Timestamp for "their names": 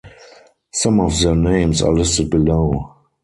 1.21-1.83